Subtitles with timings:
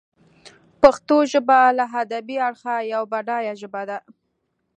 [0.81, 3.97] پښتو ژبه له ادبي اړخه یوه بډایه ژبه ده.